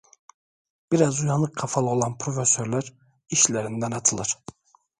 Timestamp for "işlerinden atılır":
3.29-4.37